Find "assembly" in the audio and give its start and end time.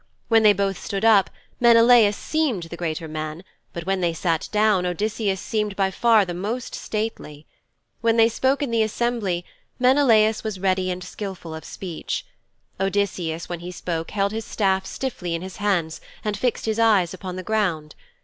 8.81-9.45